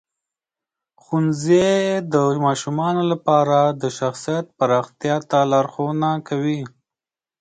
[1.03, 1.69] ښوونځی
[2.13, 2.15] د
[2.45, 6.61] ماشومانو لپاره د شخصیت پراختیا ته لارښوونه کوي.